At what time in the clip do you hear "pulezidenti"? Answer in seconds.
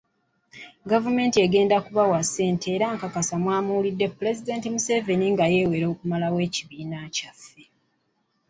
4.17-4.67